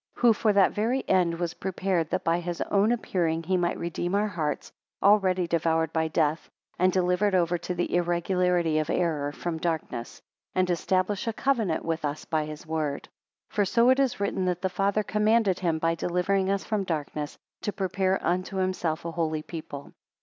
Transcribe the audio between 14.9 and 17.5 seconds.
commanded him by delivering us from darkness,